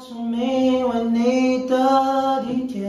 [0.00, 2.88] 生命为你的地铁，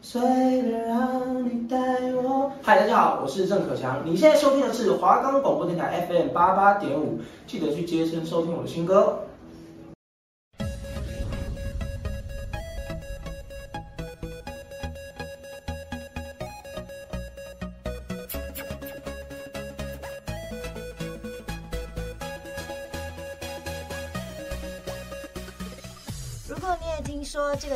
[0.00, 0.18] 随
[0.62, 1.76] 便让你带
[2.14, 2.50] 我。
[2.62, 9.18] 嗨，大家好，我是郑可强，你现在收听的是华冈广播电台 FM 八八点五，记得去接声收听我的新歌。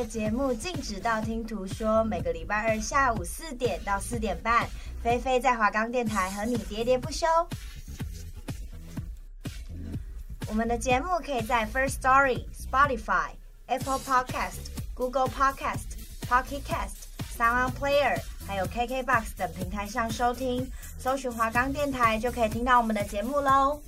[0.05, 4.69] 节目禁止道听途说，每个礼拜二下午四点到四点半，
[5.02, 7.27] 菲菲在华冈电台和你喋喋不休。
[10.48, 13.30] 我们的节目可以在 First Story、Spotify、
[13.66, 14.59] Apple Podcast、
[14.95, 15.96] Google Podcast、
[16.29, 17.07] Pocket Cast、
[17.38, 23.80] Sound Player，还有 KKBox 等平台上收听，搜寻华冈电台就可以听到我们的节目喽。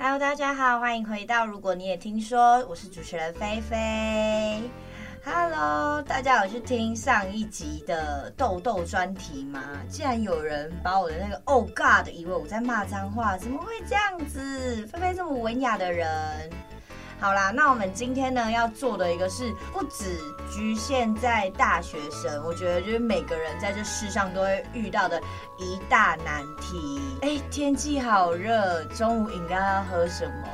[0.00, 1.44] Hello，大家好，欢迎回到。
[1.44, 4.62] 如果你也听说，我是主持人菲菲。
[5.24, 9.60] Hello，大家有去听上一集的豆豆专题吗？
[9.90, 14.86] 竟然有人把我的那个 Oh God 以为我在骂脏话，怎么会这样子？
[14.86, 16.48] 菲菲这么文雅的人。
[17.20, 20.18] 好啦，那我们今天呢要做的一个是不止
[20.50, 25.20] 局限在大学生，我觉得就是每个人在这世上都会遇到的
[25.56, 27.00] 一大难题。
[27.22, 30.48] 哎，天气好热，中午饮料要喝什么？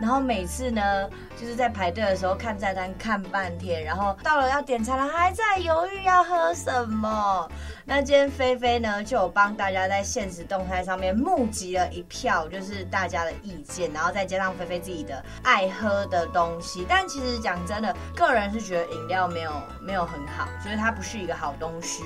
[0.00, 7.48] 然后每次呢，就是在排队的时候看菜单看半天，然后到了要点餐了，还在犹豫要喝什么。
[7.84, 16.86] 那今天菲菲呢，就有帮大家在现实动态上面募集了一票，就是大家的意见，然后再加上菲菲自己的爱喝的东西。
[16.88, 22.02] 但其实讲真的，个人是觉得饮料没有没有很好，觉得它不是一个好东西，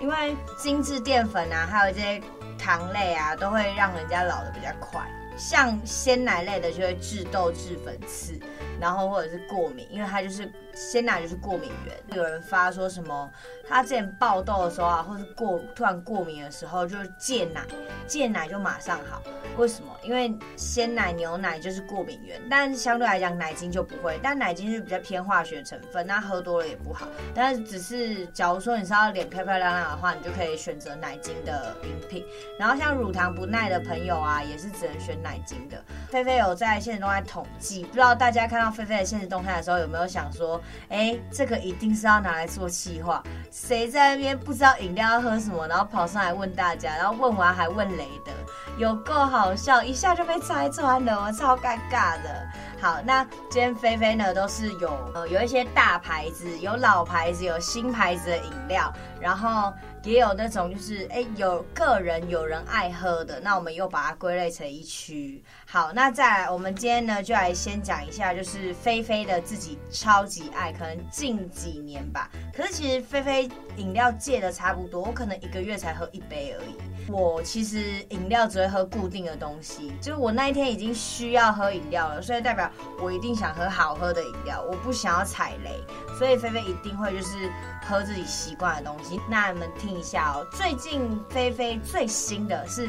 [0.00, 2.20] 因为精致淀粉啊，还有这些
[2.58, 5.00] 糖类啊，都会让人家老得比较快。
[5.36, 8.38] 像鲜奶类的就会致痘、致粉刺，
[8.80, 12.16] 然后或者是过敏，因为它就是鲜奶就是过敏源。
[12.16, 13.30] 有人发说什么，
[13.68, 17.60] 他之前爆痘的时候啊，或是过突然过敏的时候，就是戒奶，
[18.06, 19.20] 戒奶就马上好。
[19.56, 19.90] 为什么？
[20.02, 24.18] 因为鲜奶、牛奶就是过敏源，但相对来讲奶精就不会。
[24.22, 27.06] 但奶精是比较偏化学成分，那喝多了也不好。
[27.34, 32.24] 但是只是假如说你是要脸漂漂亮亮的话，你就可以选择奶精的饮品。
[32.58, 35.38] 然后像乳糖不耐的朋友啊，也是只能选奶。
[35.46, 48.32] 精的，菲菲有在限时动态统计，不知道大家看到菲菲的现实动态的时候有没有想说，哎，这个一定是要拿来做气话，谁在那边不知道饮料要喝什么，然后跑上来问大家，然后问完还问雷德，
[48.78, 52.46] 有够好笑，一下就被拆穿了，我超尴尬的。
[52.80, 59.72] 好，那今天菲菲呢都是有呃有一些大牌子，有老牌子，有新牌子的饮料，然后。
[60.02, 65.44] 也有那种就是哎，有个人有人爱喝的，那我们又把它归类成一区。
[65.66, 72.30] 好，那再来，我们今天呢就来先讲一下，就是菲菲的自己超级爱，可能近几年吧。
[72.56, 76.74] 可是其实菲菲饮料戒的差不多，我可能一个月才喝一杯而已。
[77.12, 82.69] 我其实饮料只会喝固定的东西，就是我那一天已经需要喝饮料了，所以代表
[83.00, 85.82] 我一定想喝好喝的饮料，我不想要踩雷，
[86.18, 87.50] 所以菲菲一定会就是
[87.88, 89.20] 喝自己习惯的东西。
[89.28, 92.88] 那你们听一下哦，最近菲菲最新的是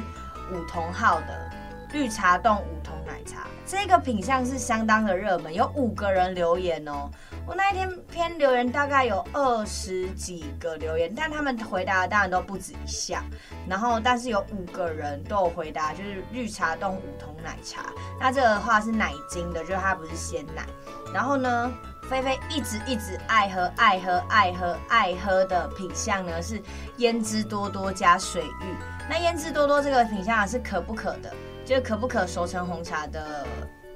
[0.52, 1.52] 五同号的
[1.94, 7.10] 绿茶冻五同奶茶，这个品相是相当的热门，有五个人留言哦。
[7.52, 13.22] 我那一天篇留言大概有二十几个留言，但他们回答的当然都不止一项。
[13.68, 17.92] 然后，但是有五个人都有回答，就是绿茶冻五桐奶茶。
[18.18, 20.66] 那这个的话是奶精的，就是它不是鲜奶。
[21.14, 21.70] 然后呢，
[22.10, 26.58] 菲菲一直一直爱喝、爱喝、爱喝、爱喝的品项呢是
[27.00, 28.76] 胭脂多多加水玉。
[29.10, 31.30] 那胭脂多多这个品项是可不可的，
[31.66, 33.46] 就是可不可熟成红茶的。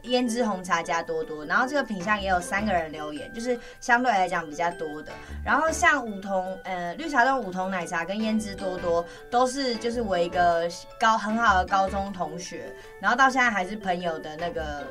[0.05, 5.11] 胭脂红茶加多多，然后这个品相也有三个人留言，就是相对来讲比较多的。
[5.43, 14.85] 然后像五桐，呃，绿茶冻五桐奶茶跟胭脂多多都是就是我一个高很好的高中同学，然后到现在还是朋友的那个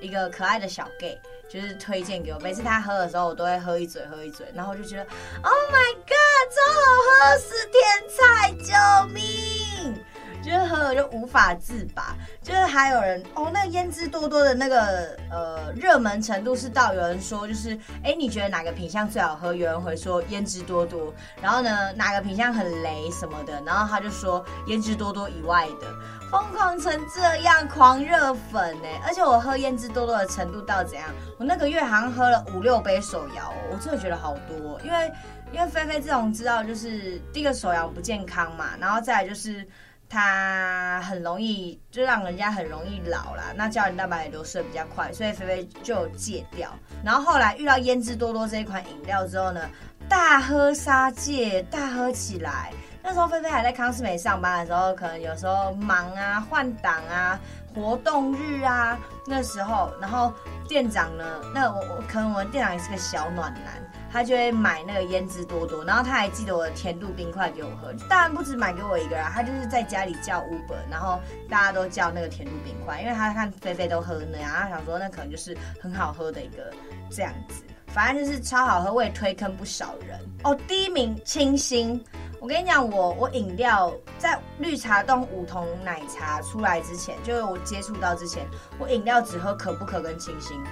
[0.00, 1.18] 一个可爱的小 gay，
[1.48, 2.38] 就是推荐给我。
[2.40, 5.02] 每次他喝的时候，我都会喝一嘴喝一嘴，然后我就觉得
[5.42, 10.04] ，Oh my god，超好喝，是天才，救命！
[10.42, 19.54] 就是喝了就无法自拔，就是还有人哦，那胭脂多多的那个呃热门程度是到有人说就是哎、你觉得哪个品相最好喝？
[19.54, 21.12] 有人会说胭脂多多，
[21.42, 25.86] 然后呢哪个品相很雷什么的，然后他就说胭脂多多以外的，
[26.30, 28.88] 疯狂成这样狂热粉呢。
[29.04, 31.08] 而且我喝胭脂多多的程度到怎样？
[31.36, 35.12] 我那个月好像喝了五六杯手摇，我真的觉得好多，因为
[35.52, 39.66] 因为菲菲这种知道就是第一个手摇不健康嘛，然后再来就是。
[40.08, 46.70] 它很容易就让人家很容易老啦，那胶原蛋白也流失的比较快，所以菲菲就戒掉。
[47.04, 49.68] 然后后来遇到胭脂多多这一款饮料之后呢，
[50.08, 52.72] 大喝杀戒，大喝起来。
[53.02, 57.38] 那时候菲菲还在康是美上班的时候，可能有时候忙啊、换档啊、
[57.74, 60.32] 活动日啊，那时候，然后
[60.68, 61.24] 店长呢，
[61.54, 63.82] 那我我可能我们店长也是个小暖男。
[64.12, 67.92] 他就会买那个胭脂多多，然后他还记得我的甜度冰块给我喝。
[68.08, 76.72] 当然不止买给我一个人，他就是在家里叫 Uber，然后大家都叫那个甜度冰块，因为他看菲菲都喝那样，他想说那可能就是很好喝的一个
[77.10, 77.62] 这样子。
[77.88, 80.54] 反正就是超好喝，我也推坑不少人哦。
[80.68, 82.02] 第一名清新，
[82.38, 88.46] 我跟你讲，我我饮料在绿茶冻五桐奶茶出来之前，就是我接触到之前，
[88.78, 90.62] 我饮料只喝可不可跟清新，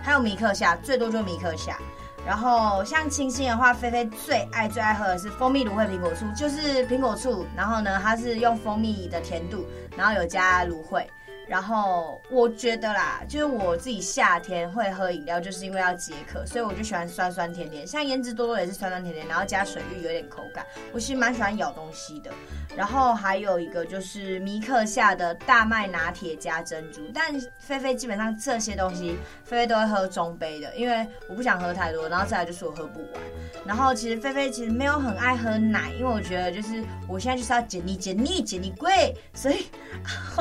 [0.00, 1.76] 还有米克夏，最多就米克夏。
[2.26, 11.06] 然后像清新的话，菲菲最爱最爱喝的是蜂蜜芦荟苹果醋，就是苹果醋，然后呢，它是用蜂蜜的甜度，然后有加芦荟。
[11.50, 17.84] 然后我觉得啦，就是我自己夏天会喝饮料，就是因为要解渴，所以我就喜欢酸酸甜甜。
[17.84, 20.64] 像胭脂多多也是酸酸甜甜，然后加水玉有点口感。
[20.92, 22.30] 我其实蛮喜欢咬东西的。
[22.76, 32.08] 然后还有一个就是迷客夏的大麦拿铁加珍珠，但菲菲基本上这些东西菲菲都会喝中杯的，因为我不想喝太多。
[32.08, 33.20] 然后再来就是我喝不完。
[33.66, 39.66] 然后其实菲菲其实没有很爱喝奶，因为我觉得就是我现在就是要减腻减腻减腻贵，所以。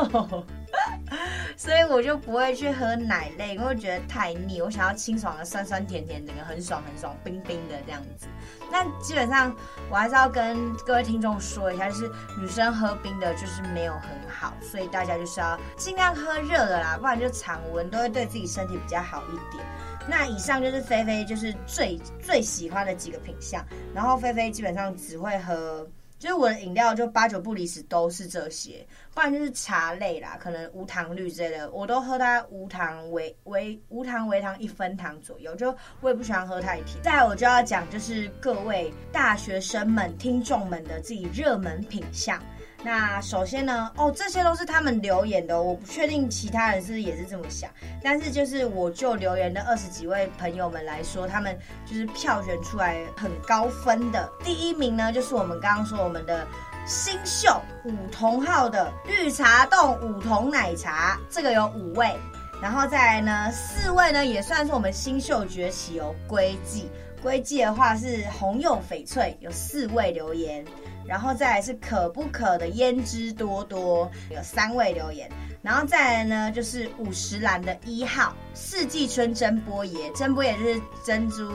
[1.58, 4.62] 所以我就不会去喝奶类，因为觉得太腻。
[4.62, 8.28] 我想要清爽的酸酸甜甜，整个很爽很爽，冰冰的这样子。
[8.72, 9.54] 那基本上
[9.90, 19.66] 我还是要跟各位听众说一下，就是女生喝冰的就是没有很好，所以大家就是要尽量喝热的啦，不然就常温都会对自己身体比较好一点。
[20.08, 25.88] 那以上就是菲菲就是最最喜欢的几个品项，然后菲菲基本上只会喝。
[26.20, 37.02] 就是我的饮料就八九不离十都是这些，不然就是茶类啦，可能无糖绿之类的，我都喝它无糖微微无糖微糖一分糖左右，就我也不喜欢喝太甜。
[37.02, 42.38] 再来我就要讲就是各位大学生们听众们的自己热门品相。
[42.82, 47.70] 那首先呢，哦，这些都是他们留言的，我不确定其他人是不是也是这么想，
[48.02, 54.32] 但是就是我就留言的二十几位朋友们来说，他们就是票选出来很高分的。
[54.46, 56.48] 第一名呢，就是我们刚刚说我们的
[56.86, 62.16] 新秀五桐号的绿茶冻五桐奶茶，这个有五位，
[62.62, 66.90] 然后再来呢四位呢也算是我们新秀崛起哦，归记，
[67.22, 70.64] 归记的话是红柚翡翠，有四位留言。
[71.10, 75.28] 然后再来是可不可的胭脂多多，有三位留言，
[75.64, 81.52] 然后再来呢就是五十岚的一号四季春珍波椰，珍波椰就是珍珠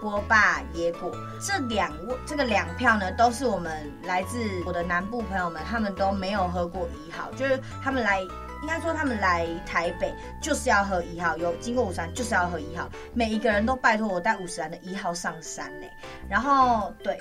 [0.00, 4.36] 波霸椰果，这两位这个两票呢都是我们来自
[4.66, 10.12] 我的南部朋友们，他们都没有喝过一号，就是他们来应该说他们来台北
[10.42, 15.86] 就是要喝一号，有经过五十岚就是要喝一号，每一个人都拜托我带五十岚的一号上山呢，
[16.28, 17.16] 然后对。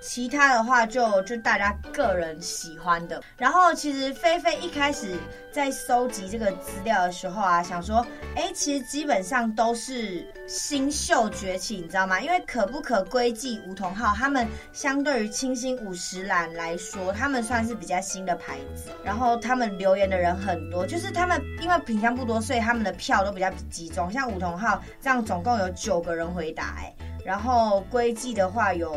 [0.00, 5.14] 其他的话就就大家个人喜欢的，然后其实菲菲一开始
[5.52, 8.04] 在搜集这个资料的时候啊，想说，
[8.34, 12.18] 哎，其实基本上都是新秀崛起，你知道吗？
[12.18, 24.10] 因为可不可归记五桐号，他们相对于清新五十岚来说，他们算是比较新的牌子，然后他们留言的人很多，就是他们因为品相不多，所以他们的票都比较集中。
[24.10, 28.96] 像五桐号这样，总共有九个人回答，哎，然后归记的话有。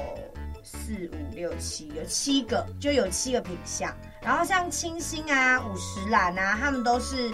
[0.73, 3.89] 四五六七，有七个，就有七个品相。
[4.21, 7.31] 然后像清新啊、五十岚啊，他们都是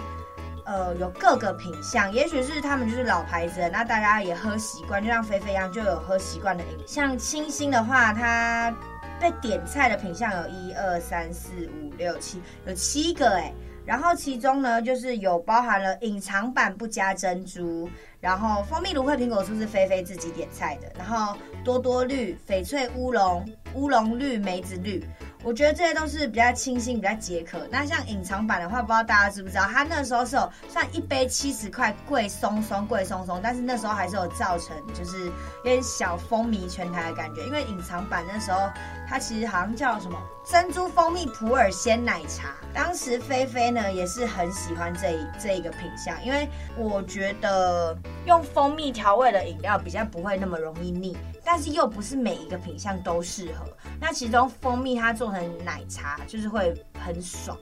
[0.66, 2.12] 呃有各个品相。
[2.12, 6.84] 也许是他们就是老牌子，那大家也喝习惯，就像菲菲一样，就有喝习惯的饮。
[6.86, 8.74] 像清新的话，它
[9.20, 13.52] 被点菜的品相有一二三四五六七，有七个哎。
[13.84, 17.88] 然后其中呢，就是有包含了隐藏版不加珍珠。
[18.20, 25.02] 然后蜂蜜芦荟苹果醋是菲菲自己点菜的，然后多多绿、翡翠乌龙、乌龙绿、梅子绿。
[25.42, 27.66] 我觉得这些都是比较清新、比较解渴。
[27.70, 33.40] 那像隐藏版的话，不知道大家知不知道，它那时候是有算一杯七十块，贵松松，贵松松。
[33.42, 38.68] 但是那时候还是有造成就是有点小风靡全台的感觉，因为隐藏版那时候
[39.08, 42.54] 它其实好像叫什么珍珠蜂蜜普洱鲜奶茶。
[42.72, 51.16] 当时菲菲呢也是很喜欢这一这一个品相，因为我觉得用蜂蜜调味的饮料比较不会那么容易腻。
[51.44, 53.66] 但是又不是每一个品相都适合。
[54.00, 57.56] 那其中蜂蜜它做成奶茶就是会很爽，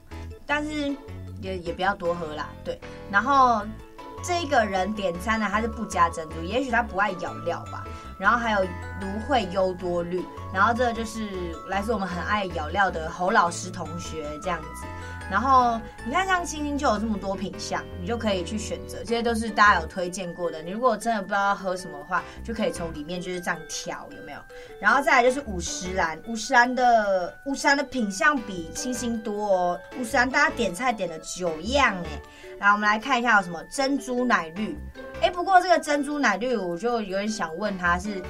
[0.45, 0.95] 但是
[1.41, 2.49] 也也不要多喝啦。
[2.63, 2.79] 对，
[3.11, 3.61] 然后
[4.23, 7.85] 这个人点餐呢，他是不加珍珠，也许他不爱咬料吧。
[8.19, 10.21] 然后还有芦荟优多绿，
[10.53, 11.29] 然后这个就是
[11.69, 14.85] 来自我们很爱咬料的侯老师同学这样子。
[15.29, 20.61] 然后你看，像清新就有这么多品相，你就可以去选择，这些都是大家有推荐过的。
[20.61, 24.39] 你如果真的不知道喝什么的话，就可以从里面就是这样挑，有没有？
[24.81, 29.79] 然后再来就是五十兰，五十兰的五十兰的品相比清新多哦。
[29.99, 32.21] 五十兰大家点菜点了九样哎，
[32.59, 34.75] 来我们来看一下有什么珍珠奶绿，
[35.21, 38.21] 哎，不过这个珍珠奶绿我就有点想问他是。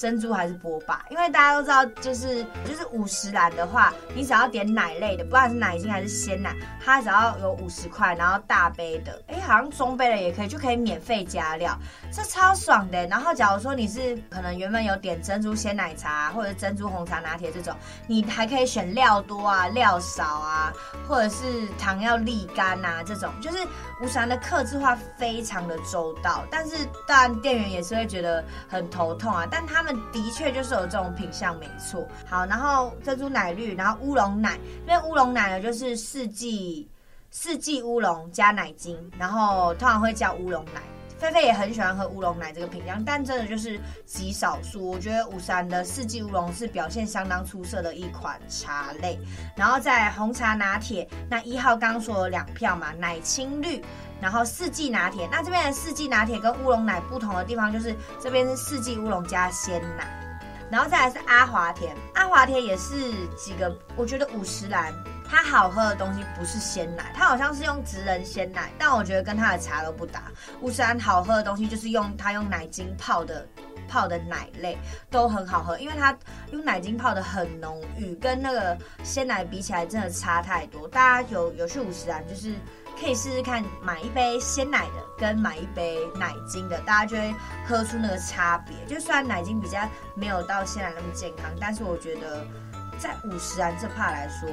[0.00, 1.04] 珍珠还是波霸？
[1.10, 11.78] 因为大家都知道，就是就是五十岚的话，你只要点奶类的，不管是奶精还是鲜奶，它只要有五十块，然后大杯的，哎，好像中杯的也可以，就可以免费加料，
[12.10, 13.06] 这超爽的。
[13.08, 17.76] 然后假如说你是可能原本有点珍珠鲜奶茶或者珍珠红茶拿铁这种，
[18.06, 20.72] 你还可以选料多啊、料少啊，
[21.06, 23.58] 或者是糖要沥干啊这种，就是
[24.00, 26.42] 五十岚的客制化非常的周到。
[26.50, 29.89] 但是当然店员也是会觉得很头痛啊，但他们。
[30.12, 32.06] 的确就是有这种品相，没错。
[32.26, 36.88] 好，然后珍珠奶绿，然后乌龙奶，因为乌龙奶呢就是四季
[37.30, 40.80] 四季乌龙加奶精，然后通常会叫乌龙奶。
[41.18, 44.90] 菲菲也很喜欢喝乌龙奶这个品相，但真的就是极少数。
[44.90, 49.18] 我觉得五三的四季乌龙是表现相当出色的一款茶类。
[49.54, 53.84] 然后在红茶拿铁，那一号刚刚说了两票嘛，奶青绿。
[54.20, 60.06] 然后四季拿铁，那这边的四季拿铁跟乌龙奶不同的地方就是这边是四季乌龙加鲜奶，
[60.70, 62.94] 然后再来是阿华田，阿华田也是
[63.36, 64.92] 几个，我觉得五十岚
[65.24, 70.24] 它好喝的东西不是鲜奶，它好像是用职人鲜奶，但我觉得跟它的茶都不搭。
[70.60, 73.46] 五十岚好喝的东西就是用它用奶精泡的
[73.88, 74.76] 泡的奶类
[75.08, 76.14] 都很好喝，因为它
[76.52, 80.86] 用奶精泡的很浓郁，跟那个鲜奶比起来真的差太多。
[80.86, 82.54] 大家有有去五十岚就是。
[82.98, 87.34] 可以试试看，买一杯鲜奶的跟买一杯奶精的，大家就会
[87.66, 88.74] 喝出那个差别。
[88.86, 89.80] 就虽然奶精比较
[90.14, 92.46] 没有到鲜奶那么健康，但是我觉得
[92.98, 94.48] 在五十岚这趴来说，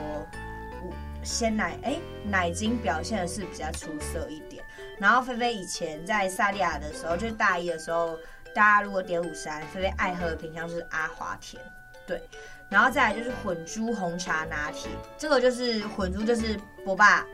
[1.24, 4.63] 鲜奶哎、奶精表现的是比较出色一点。
[4.98, 8.17] 然后菲菲以前在萨莉亚的时候，就是大一的时候，
[8.56, 11.62] 大家如果点五十岚，菲菲爱喝的品项就是阿华田，
[12.06, 12.22] 对。
[12.70, 17.25] 然后再来就是混珠红茶拿铁，这个就是混珠就是波霸。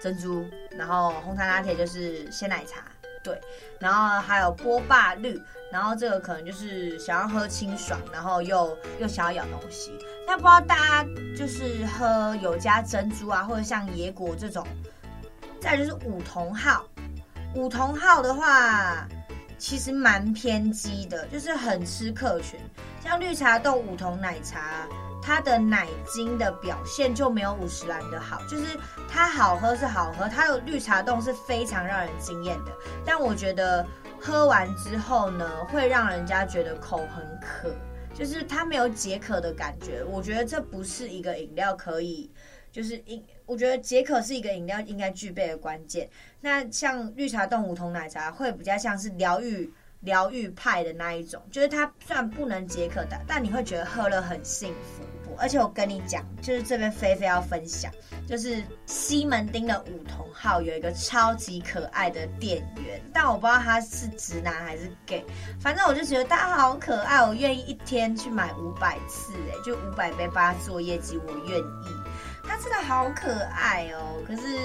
[0.00, 2.84] 珍珠，然后红茶拿铁就是鲜奶茶，
[3.22, 3.40] 对，
[3.78, 5.40] 然后还有波霸绿，
[5.72, 9.92] 然后这个可能就是想要喝清爽，然后又又想要咬东西。
[10.26, 14.66] 那不知道大家就是喝有加珍珠啊，或者像野果这种。
[15.58, 16.84] 再就是五同号，
[17.54, 19.08] 五同号的话
[19.58, 22.60] 其实蛮偏激的，就是很吃客群，
[23.02, 24.86] 像绿茶豆五桐奶茶。
[25.26, 28.78] 它的奶精的表现就没有五十兰的好，就是
[29.08, 32.70] 它好喝是好喝，它有绿茶冻是非常让人惊艳的。
[33.04, 33.84] 但我觉得
[34.20, 37.74] 喝完之后呢，会让人家觉得口很渴，
[38.14, 40.04] 就是它没有解渴的感觉。
[40.04, 42.30] 我觉得这不是一个饮料可以，
[42.70, 46.08] 就是饮，我觉得解渴是一个饮料应该具备的关键。
[46.40, 49.72] 那像绿茶冻五桐奶茶会比较像是疗愈。
[50.00, 55.04] 疗愈派的那一种，就是它虽然不能解渴的，但你会觉得喝了很幸福。
[55.38, 57.92] 而且我跟你讲，就是这边菲菲要分享，
[58.26, 65.22] 就是西门町的五桐号有一个超级可爱的店员，但我不知道他是直男还是 gay，
[65.60, 71.64] 反正我就觉得他好可爱，我愿意一天去买五百次，哎，就五百杯帮他做业绩，我愿意。
[72.42, 74.56] 他真的好可爱哦，可是。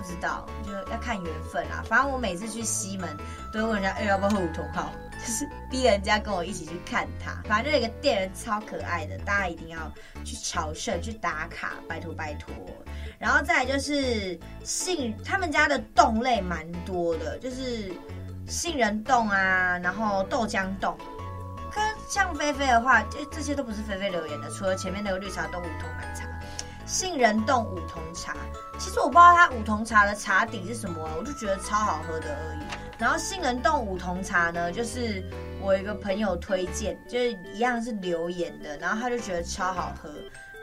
[0.00, 1.82] 不知道，就要看缘分啦。
[1.86, 3.14] 反正我每次去西门，
[3.52, 4.90] 都会问人家，哎、要不要喝五桐号？
[5.20, 7.32] 就是逼人家跟我一起去看他。
[7.46, 9.92] 反正就有个店员超可爱的，大家一定要
[10.24, 12.54] 去朝圣、去打卡，拜托拜托。
[13.18, 17.92] 然后再来就是杏，他们家的冻类蛮多的，就是
[18.48, 20.96] 杏仁冻啊，然后豆浆冻。
[21.72, 26.24] 跟像菲菲的话，这这些都不是菲菲留言的，除了前面那个绿茶冻五桐奶茶。
[26.90, 28.34] 杏仁冻五桐茶，
[28.76, 32.58] 其实我不知道它五桐茶的茶底是什么，我就觉得超好喝的而已。
[32.98, 35.22] 然后杏仁冻五桐茶呢，就是
[35.62, 40.10] 我一个朋友推荐，就是一样是留言的，然后他就觉得超好喝。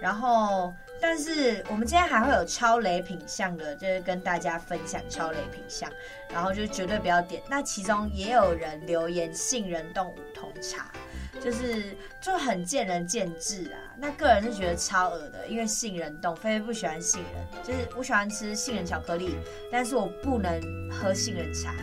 [0.01, 5.89] 然后，但是我们今天还会有超雷品相的，就是跟大家分享超雷品相，
[6.29, 7.41] 然后就绝对不要点。
[7.49, 10.91] 那其中也有人留言杏仁冻五桐茶。
[11.41, 19.35] 就是就很见仁见智啊，那个人是觉得超恶的，因为杏仁冻，菲菲不喜欢杏仁，就是我喜欢吃杏仁巧克力，
[19.71, 21.73] 但是我不能喝杏仁茶，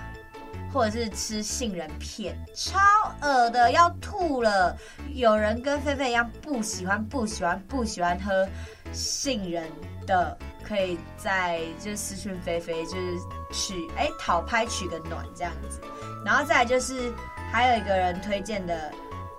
[0.73, 2.79] 或者是吃杏仁片，超
[3.23, 4.77] 恶的要吐了。
[5.13, 8.47] 有人跟菲菲一样不喜欢不喜欢不喜欢喝
[8.93, 9.71] 杏仁
[10.07, 13.17] 的，可以在就是私讯菲菲，就是
[13.53, 15.81] 取哎讨拍取个暖这样子。
[16.25, 17.13] 然后再来就是
[17.53, 18.91] 还有一个人推荐的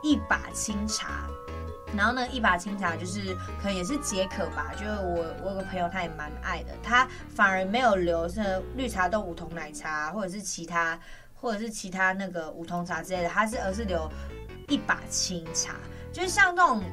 [0.06, 1.28] 一把清茶。
[1.96, 4.72] 然后呢，一把清茶就是可能也是解渴吧。
[4.78, 11.00] 就是我我有个朋友他也蛮爱的，他反而没有留是绿茶豆、无糖奶茶，或者是其他
[11.34, 14.08] 或者是其他那个无糖茶之类的，他是而是留
[14.68, 15.76] 一把清茶。
[16.14, 16.84] 就是像这种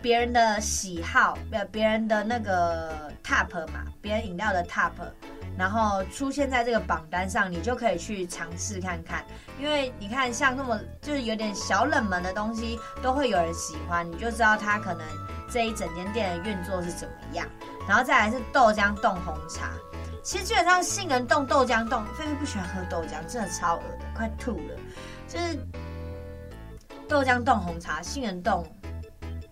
[0.00, 4.92] 别人的喜好，别别人的那个 top 嘛，别人饮料的 top。
[5.58, 9.24] 然后出现在这个榜单上，你就可以去尝试看看，
[9.58, 15.06] 因为你看像那么就是有点小冷门的东西，都会有人喜欢，你就知道它可能
[15.50, 17.46] 这一整间店的运作是怎么样。
[17.88, 19.70] 然后再来是豆浆冻红茶，
[20.22, 24.74] 其实基本上杏仁冻、豆浆冻，菲菲不喜欢喝豆浆，真的超恶的，快吐了。
[25.26, 25.58] 就是
[27.08, 28.66] 豆浆冻红茶、杏仁冻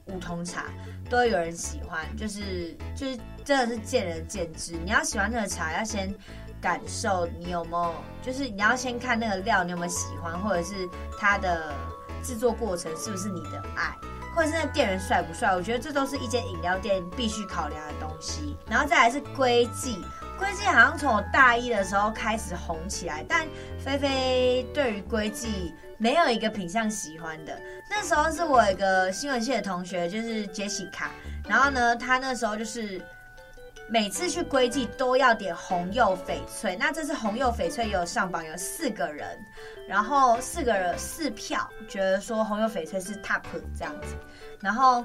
[0.06, 0.64] 梧桐茶。
[1.10, 4.72] 都有人喜欢，就是就是真的是见仁见智。
[4.84, 6.12] 你要喜欢那个茶，要先
[6.60, 11.72] 感受你有没有，就是你要先看那个料，你有没有喜欢，或者是它的
[12.22, 13.94] 制作过程是不是你的爱，
[14.34, 15.54] 或者是那店员帅不帅。
[15.54, 18.56] 我觉得这都是一间饮料店必须考量的东西。
[18.66, 20.02] 然后再来是龟记。
[20.36, 23.46] 龟记好像从我大一的时候开始红起来，但
[23.78, 27.56] 菲菲对于龟记没有一个品相喜欢的。
[27.88, 31.12] 那时候是我一个新闻系的同学，就是杰西卡，
[31.48, 33.00] 然后呢，他那时候就是
[33.88, 36.76] 每次去龟记都要点红柚翡翠。
[36.76, 39.38] 那这次红柚翡翠也有上榜，有四个人，
[39.88, 43.42] 然后四个人四票，觉得说红柚翡翠是 top
[43.76, 44.16] 这样子。
[44.60, 45.04] 然后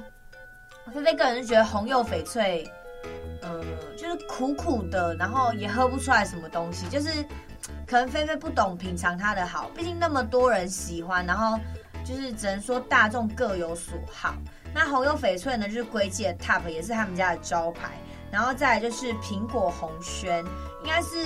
[0.93, 2.69] 菲菲个人是觉得红柚翡翠。
[3.41, 3.63] 嗯，
[3.97, 7.09] 就是苦苦的，然后也喝不出来什么东西，就是
[7.87, 11.57] 可能菲菲不懂品尝它的好，毕竟那么多人喜欢，然后
[12.03, 14.35] 就是只能说大众各有所好。
[14.73, 17.91] 那红柚翡翠呢，就是龟记的 top，也是他们家的招牌。
[18.31, 20.45] 然后再来就是苹果红轩，
[20.83, 21.17] 应该是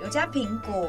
[0.00, 0.88] 有加苹果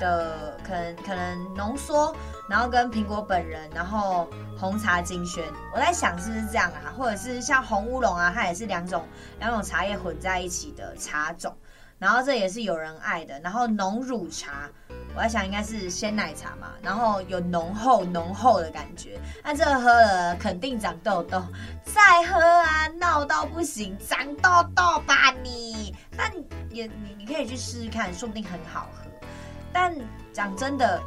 [0.00, 2.14] 的，可能可能浓缩，
[2.48, 4.28] 然后跟苹果本人，然后。
[4.58, 9.06] 红茶金萱，我在想是不是这样啊，或者是像红乌龙啊，它也是两种
[9.38, 11.54] 两种茶叶混在一起的茶种，
[11.98, 13.38] 然后这也是有人爱的。
[13.40, 14.66] 然后浓乳茶，
[15.16, 21.42] 我在想应该是鲜奶茶嘛，然后有浓厚浓厚的感觉，那这个喝了肯定长痘痘，
[21.84, 25.94] 再喝啊闹到不行，长痘痘吧你。
[26.16, 26.30] 那
[26.70, 29.10] 也你你可以去试试看，说不定很好喝。
[29.72, 29.94] 但
[30.32, 31.00] 讲真的。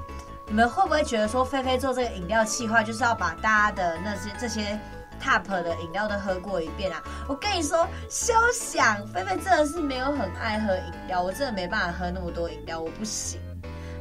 [0.47, 4.79] 你们会不会觉得说，菲菲做这个饮料企划就是要把大家的那些这些
[5.21, 7.03] top 的饮料都喝过一遍啊？
[7.27, 9.05] 我跟你说，休想！
[9.09, 13.39] 菲菲真的是没有很爱喝饮料，我真的没办法喝那么多饮料，我不行。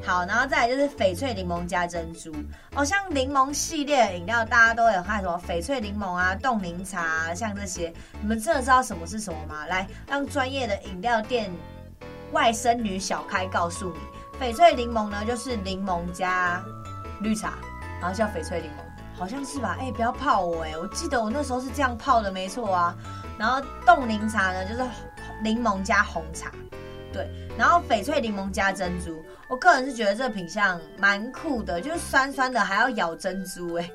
[0.09, 2.35] 好，然后再来就是翡翠柠檬加珍珠，
[2.75, 9.67] 哦，像柠檬系列的饮料，大家都有看什么翡翠柠檬啊、冻柠茶啊，像这些，你们真的知道什么是什么吗？
[9.67, 11.53] 来，让专业的饮料店
[12.33, 13.99] 外甥女小开告诉你。
[14.41, 16.65] 翡翠柠檬呢，就是柠檬加
[17.21, 17.59] 绿茶，
[18.01, 19.77] 然后叫翡翠柠檬，好像是吧？
[19.79, 22.97] 哎、不要泡我哎、我记得我那时候是这样泡的，没错啊。
[23.37, 24.83] 然后冻柠茶呢，就是
[25.43, 26.51] 柠檬加红茶，
[27.13, 27.29] 对。
[27.57, 33.91] 然后翡翠柠檬加珍珠，我个人是觉得这个品相蛮酷的，就是酸酸的，还要咬珍珠哎、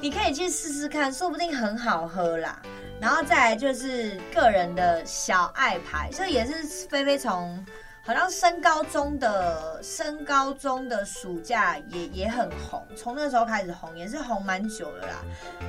[0.00, 2.60] 你可以去试试看，说不定很好喝啦。
[3.00, 7.64] 然后再来就是个人的小爱牌，这也是菲菲从。
[8.06, 15.14] 好像升高中的升高中的暑假也也很红，从那时候开始红，也是红蛮久了啦。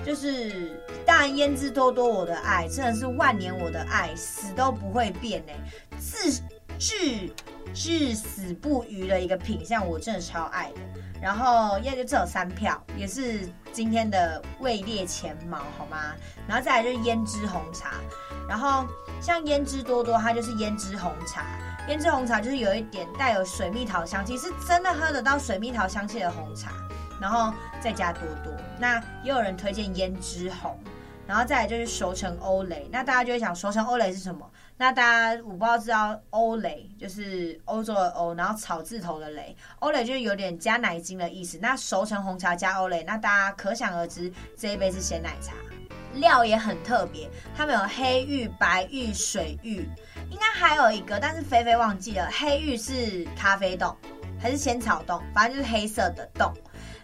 [0.06, 5.54] 就是当然胭脂多多我的爱，真的是万年我的爱，死都不会变呢，
[6.00, 6.39] 至
[6.78, 7.34] 至
[7.73, 10.82] 至死不渝的一个品相，我真的超爱的。
[11.19, 16.13] 然后也就只有三票，也是今天的位列前茅，好吗？
[16.47, 17.95] 然后再来就是胭脂红茶，
[18.47, 18.86] 然后
[19.19, 21.43] 像胭脂多多，它就是胭脂红茶。
[21.88, 26.69] 胭脂红茶就是有一点带有水蜜桃香气，是真的喝得到水蜜桃香气的红茶，
[27.21, 28.54] 然后再加多多。
[28.78, 30.78] 那也有人推荐胭脂红，
[31.26, 32.89] 然后再来就是熟成欧蕾。
[32.91, 34.52] 那大家就会想，熟成欧蕾是什么？
[34.76, 41.58] 那大家我不知道知道欧蕾就是欧洲的欧，然后草字头的蕾，欧蕾就是有点加奶精的意思。
[41.62, 45.54] 那熟成红茶加欧蕾，那大家可想而知，这一杯是鲜奶茶，
[46.19, 49.89] 料也很特别，他们有黑玉、白玉、水玉。
[50.30, 52.30] 应该还有一个，但是菲菲忘记了。
[52.32, 53.95] 黑玉是咖啡冻
[54.39, 55.21] 还是仙草冻？
[55.34, 56.53] 反正就是黑色的冻。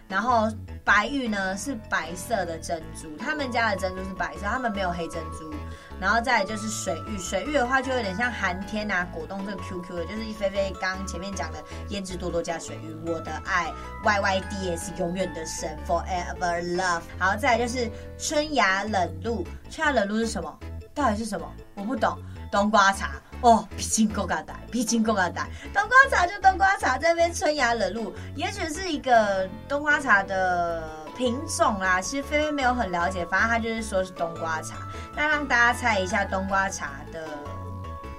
[0.08, 0.48] 然后
[0.84, 5.52] 白玉呢是白色的珍珠，他们家的珍珠是白色，他们没有黑珍珠。
[6.00, 13.72] 然后再来就是水玉，水玉的话就有点像寒天啊果冻这个 QQ 的，就是一菲菲刚刚前面讲的胭脂多多加水玉，我的爱
[14.04, 17.02] YYDS 永远的神 Forever Love。
[17.18, 20.58] 好，再来就是春芽冷露，春芽冷露是什么？
[20.92, 21.50] 到底是什么？
[21.74, 22.18] 我不懂。
[22.52, 25.46] 冬瓜茶哦，皮筋够嘎呆，皮筋够嘎呆。
[25.70, 30.82] 冬瓜茶就冬瓜茶，这边春芽冷露，也许是一个冬瓜茶的
[31.14, 32.00] 品种啦。
[32.00, 34.88] 其实菲菲没有很了解，反正他就是说是冬瓜茶。
[35.14, 37.22] 那让大家猜一下，冬瓜茶的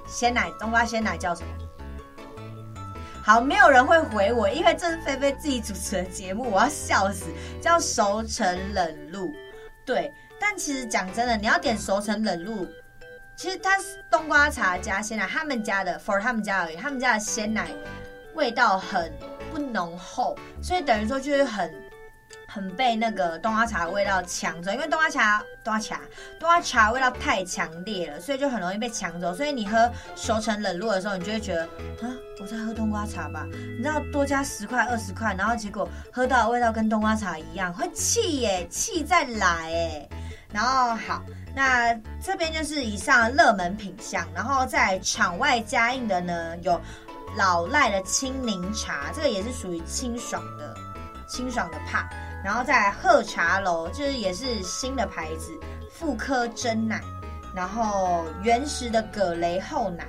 [0.06, 1.48] 鲜奶，冬瓜鲜奶叫什么？
[3.24, 7.24] 好，没有人会回我，因为这是菲菲自己主持的节目，我要笑死。
[7.60, 9.34] 叫熟成冷露，
[9.84, 10.14] 对。
[10.38, 12.64] 但其实讲真的，你要点熟成冷露。
[13.36, 17.68] 其实它是冬瓜茶加鲜奶，他们家的 for 他们家而已，他们家的鲜奶
[18.34, 19.12] 味道很
[19.52, 21.72] 不浓厚，所以等于说就是很
[22.48, 26.00] 很被那个冬瓜茶的味道抢走，因为冬瓜茶冬瓜茶
[26.40, 29.34] 冬瓜茶味道太强烈了，所以就很容易被抢走。
[29.34, 31.64] 所以你喝熟成冷露的时候，你就会觉得
[32.00, 32.08] 啊，
[32.40, 33.46] 我在喝冬瓜茶吧？
[33.52, 40.08] 你知道多加十块二十块，然后结果喝到的味道跟冬瓜茶一样，会气耶，气再来耶。
[40.56, 41.22] 然后好。
[41.54, 46.80] 那这边就是以上热门品项，然后在场外加印的呢，有
[47.36, 50.74] 老赖的青柠茶，这个也是属于清爽的
[51.28, 52.08] 清爽的帕。
[52.42, 55.52] 然后在鹤茶楼，就是也是新的牌子，
[55.90, 57.02] 妇科真奶，
[57.54, 60.06] 然后原石的葛雷厚奶，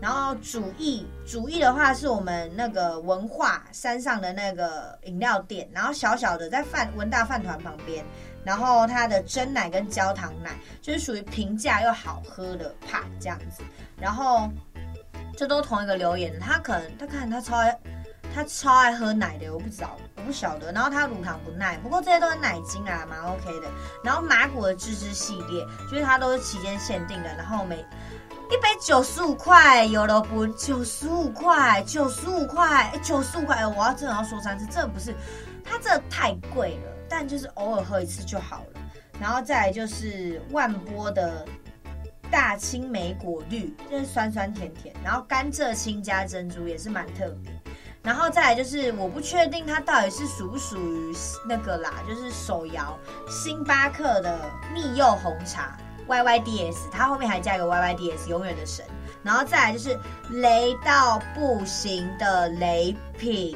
[0.00, 8.04] 然后主义主义的话是我们那个文化山上的那个饮料店，然后小小的在饭文大饭团旁边。
[8.44, 10.50] 然后它的真奶跟焦糖奶
[10.80, 13.62] 就是属于平价又好喝的帕这样子，
[13.96, 14.48] 然后
[15.36, 17.78] 这都同一个留言，他可能他看他超爱
[18.34, 20.72] 他超爱喝奶的，我不知道我不晓得。
[20.72, 23.68] 然后他乳糖不耐，不过这些都是奶精啊，蛮 OK 的。
[24.02, 35.14] 然后麻古的芝芝系列，就是它都是期间限定的，然后每一杯九十五块，有了不九十五块，九十五块，九十五块，我要真的要说三次，这不是
[35.62, 36.92] 它这太贵了。
[37.14, 38.80] 但就是偶尔喝一次就好了，
[39.20, 41.44] 然后再来就是万波的
[42.30, 47.52] 大青莓果绿，就是酸酸甜甜，然后甘蔗青加珍珠也是蛮特别，
[48.02, 51.14] 然后再来就是我不确定它到底是属不属于
[51.46, 52.98] 那个啦，就是手摇
[53.28, 54.40] 星巴克的
[54.72, 55.76] 蜜柚红茶
[56.08, 58.82] YYDS，它后面还加一个 YYDS 永远的神，
[59.22, 59.96] 然后再来就是
[60.30, 63.54] 雷到不行的雷品。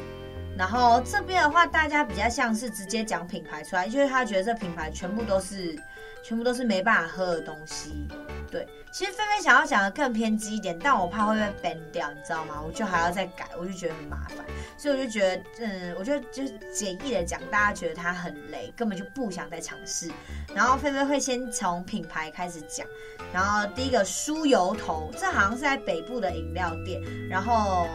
[0.56, 5.78] 然后这边的话，大家比较像是直接讲品牌出来，就是他觉得这品牌全部都是，
[6.24, 8.08] 全部都是没办法喝的东西。
[8.50, 12.62] 对，其实菲菲想要讲的更偏激一点，但我怕会被 ban 掉，你知道吗？
[12.64, 14.38] 我就还要再改，我就觉得很麻烦，
[14.78, 20.10] 所以我就觉得，嗯，我就就是简易的讲，大家觉得它很雷，根本就不想再尝试。
[20.54, 22.86] 然后菲菲会先从品牌开始讲，
[23.32, 27.86] 然后第一个酥油头，这好像是在北部的饮料店，然后。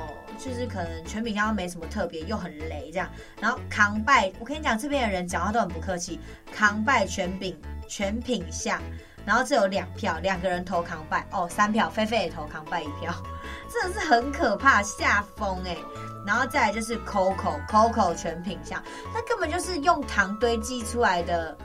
[0.43, 3.07] 就是可能全品项没什么特别，又很雷这样。
[3.39, 6.19] 然后扛拜，我跟你讲，这边的人讲话都很不客气。
[6.51, 7.55] 扛拜全品
[7.87, 8.81] 全品相，
[9.25, 13.13] 然后这有两票，两个人投扛拜哦，三票，菲菲也投扛拜一票，
[13.71, 15.77] 真的是很可怕，下风哎。
[16.25, 18.81] 然后再来就是 Coco Coco 全品相，
[19.13, 21.57] 那根本就是用糖堆积出来的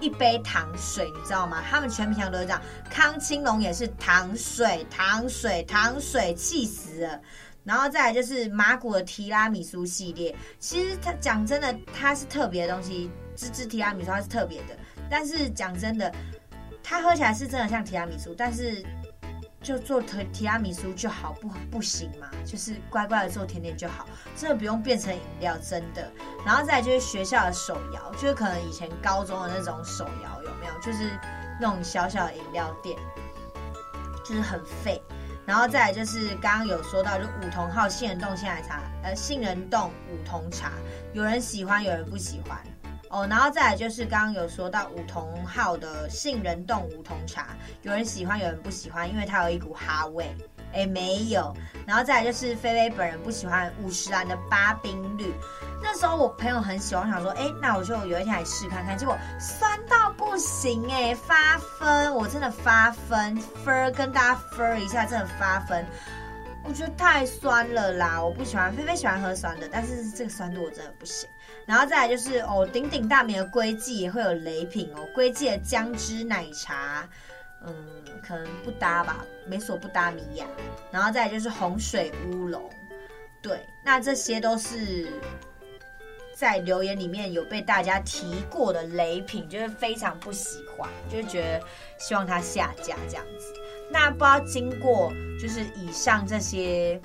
[0.00, 1.62] 一杯糖水，你知道吗？
[1.68, 2.62] 他们全品相都是这样。
[2.88, 7.20] 康青龙也是糖水糖水糖水，气死了。
[7.64, 14.76] 然后再来就是麻古的提拉米苏系列，其实它讲真的，它是特别的东西，芝芝提拉米苏它是特别的。
[15.10, 16.12] 但是讲真的，
[16.82, 18.84] 它喝起来是真的像提拉米苏，但是
[19.62, 22.28] 就做提提拉米苏就好，不不行嘛？
[22.44, 26.12] 就是乖乖的做甜点就好，真的不用变成饮料，真的。
[26.44, 30.80] 然后再来就是学校的手摇，就是可能以前高中的那种手摇有没有？
[30.82, 31.18] 就是
[31.58, 32.98] 那种小小的饮料店，
[34.22, 35.00] 就是很废。
[35.46, 40.72] 然后再来就是刚刚有说到，就五桐号杏仁冻鲜奶茶，呃，杏仁冻五桐茶，
[41.12, 42.58] 有人喜欢，有人不喜欢
[43.10, 43.26] 哦。
[43.28, 47.48] 然后再来就是刚刚有说到五桐号的杏仁冻五桐茶，
[47.82, 50.34] 有人喜欢，有人不喜欢，因为它有一股哈味。
[50.72, 51.54] 哎，没有。
[51.86, 55.32] 然后再来就是菲菲本人不喜欢五十岚的八冰绿。
[55.84, 58.96] 那时候我朋友很喜欢，想说，哎，那我就有一天来试看看。
[58.96, 65.86] 结果酸到不行，哎，发分，我真的发分，分跟大家分一下，真的发分。
[66.66, 68.72] 我觉得太酸了啦，我不喜欢。
[68.72, 71.28] 菲菲喜欢喝酸的，但是这个酸度我真的不行。
[71.66, 77.06] 然后再来就是哦，鼎鼎大名的龟记也会有雷品哦，龟记的姜汁奶茶。
[77.66, 77.74] 嗯，
[78.26, 80.44] 可能不搭吧，美索不搭米亚，
[80.90, 82.68] 然后再来就是洪水乌龙，
[83.40, 85.10] 对，那这些都是
[86.34, 91.60] 在留言里面有被大家提过的雷品，就是非常不喜欢，就是觉得
[91.98, 93.54] 希望它下架这样子。
[93.90, 97.00] 那不知道经过就是以上这些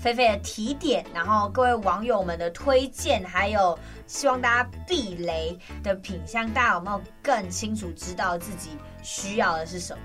[0.00, 8.70] 菲菲的提点，然后各位网友们的推荐，还有希望大家避雷的品相，大家有没有更清楚知道自己
[9.02, 10.02] 需要的是什么？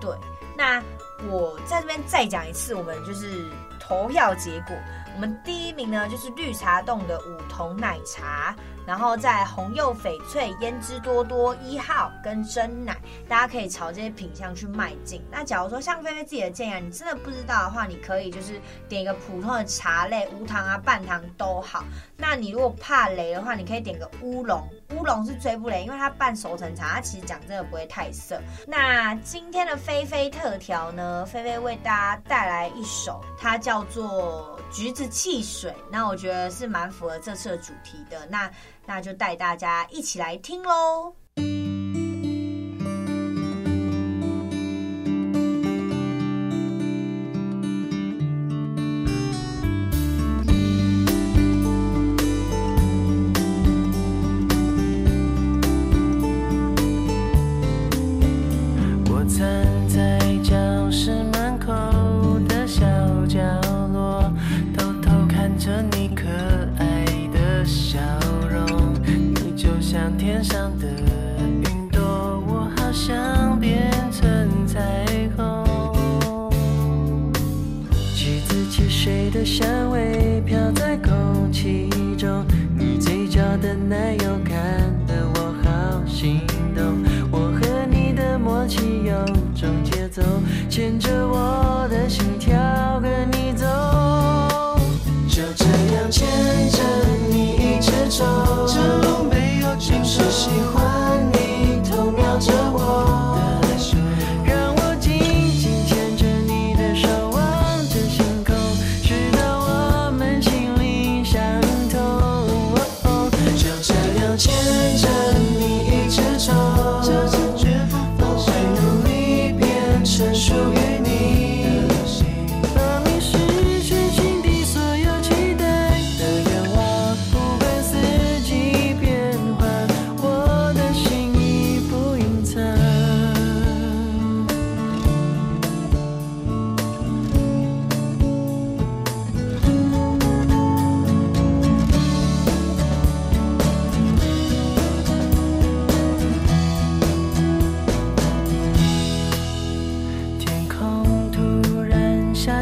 [0.00, 0.10] 对，
[0.58, 0.82] 那
[1.30, 3.46] 我在这边再讲一次，我们就是
[3.80, 4.76] 投票结果。
[5.14, 12.96] 我们第一名呢，就是绿茶冻的五桐奶茶，然后在红柚翡翠、胭脂多多一号跟真奶，
[13.28, 15.22] 大家可以朝这些品相去迈进。
[15.30, 21.84] 那假如说像菲菲自己的建议，你真的不知道的话，你可以就是点一个普通的茶类，无糖啊、半糖都好。
[22.16, 28.40] 那你如果怕雷的话，你可以点个乌龙，乌龙是追不雷，因为它半熟成茶，它其实讲真的不会太涩。
[28.66, 34.58] 那今天的菲菲特调呢，菲菲为大家带来一首，它叫做。
[34.72, 38.50] 橘子汽水，那我觉得是蛮符合这次的主题的，那
[38.86, 41.21] 那就带大家一起来听喽。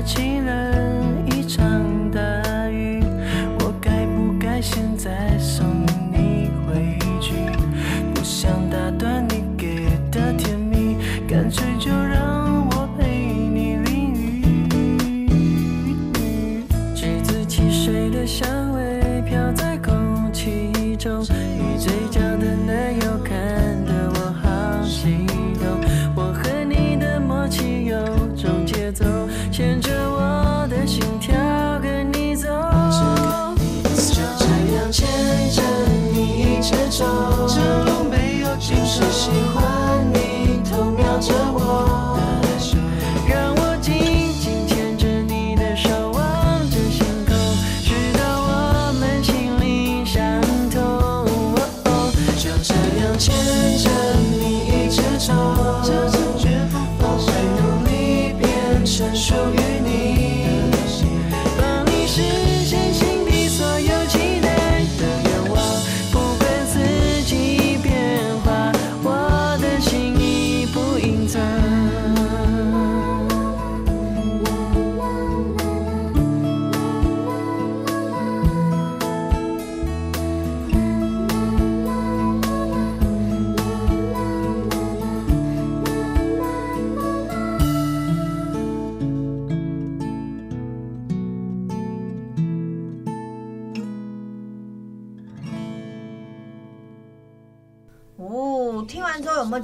[0.03, 0.90] 情人。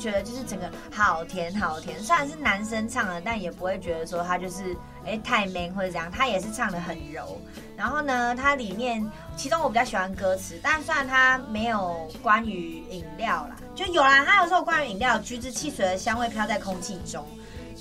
[0.07, 1.99] 觉得就是整个好甜好甜？
[2.01, 6.09] 虽然是男生唱的，但也不会觉得说他就是哎、太 man 或者怎样。
[6.13, 7.41] 他也是唱的很柔。
[7.77, 9.05] 然后呢，它里面
[9.37, 14.25] 其中我比较喜欢歌词，但虽然它没有关于饮料啦，就有啦。
[14.25, 17.27] 它有时候关于饮料，橘子汽水的香味飘在空气中，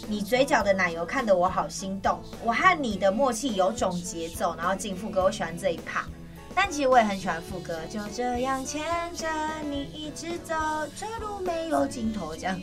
[0.08, 6.06] 你嘴角的奶油看得我好心动，我和你的默契有种节奏，然后进副歌，我喜欢这一 part。
[6.56, 8.82] 但其实我也很喜欢副歌，就这样牵
[9.14, 9.28] 着
[9.70, 10.56] 你一直走，
[10.98, 12.60] 这路没有尽头，这样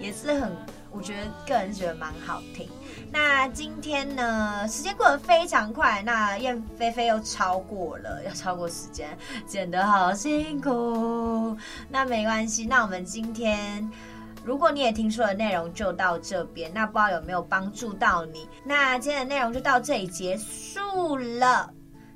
[0.00, 0.50] 也是很，
[0.90, 2.68] 我觉得个人觉得蛮好听。
[3.12, 11.56] 那今天呢，时间过得非常快，那燕菲菲又超过了，要超过时间，剪得好辛苦。
[11.88, 13.88] 那没关系，那我们今天。
[14.42, 18.46] 如果你也听说的内容就到这边，那不知道有没有帮助到你？
[18.62, 21.72] 那今天的内容就到这里结束了。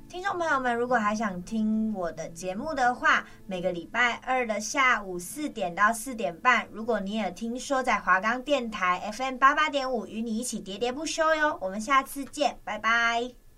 [0.09, 11.59] 听众朋友们，如果还想听我的节目的话，每个礼拜二的下午四点到四点半，如果你也听说在华冈电台 FM 八八点五，与你一起喋喋不休哟。
[11.61, 13.48] 我们下次见，拜拜。